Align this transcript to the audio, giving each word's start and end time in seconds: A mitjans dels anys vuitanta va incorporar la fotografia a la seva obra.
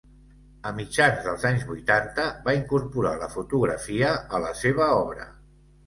A 0.69 0.71
mitjans 0.77 1.19
dels 1.25 1.45
anys 1.51 1.67
vuitanta 1.73 2.27
va 2.49 2.57
incorporar 2.63 3.13
la 3.23 3.31
fotografia 3.37 4.15
a 4.39 4.45
la 4.49 4.55
seva 4.67 4.93
obra. 5.09 5.35